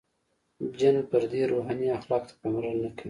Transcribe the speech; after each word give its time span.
•جن 0.79 0.95
فردي 1.09 1.41
روحاني 1.51 1.87
اخلاقو 1.97 2.27
ته 2.29 2.33
پاملرنه 2.41 2.79
نهکوي. 2.83 2.99